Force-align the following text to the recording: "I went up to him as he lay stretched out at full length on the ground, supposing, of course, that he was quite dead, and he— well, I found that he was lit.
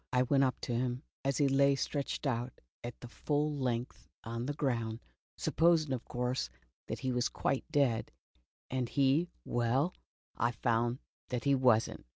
"I 0.11 0.23
went 0.23 0.43
up 0.43 0.59
to 0.61 0.73
him 0.73 1.03
as 1.23 1.37
he 1.37 1.47
lay 1.47 1.75
stretched 1.75 2.25
out 2.25 2.59
at 2.83 2.99
full 3.07 3.55
length 3.55 4.07
on 4.23 4.47
the 4.47 4.55
ground, 4.55 4.99
supposing, 5.37 5.93
of 5.93 6.05
course, 6.05 6.49
that 6.87 6.97
he 7.01 7.11
was 7.11 7.29
quite 7.29 7.71
dead, 7.71 8.11
and 8.71 8.89
he— 8.89 9.29
well, 9.45 9.93
I 10.37 10.53
found 10.53 10.97
that 11.29 11.43
he 11.43 11.53
was 11.53 11.87
lit. 11.87 12.03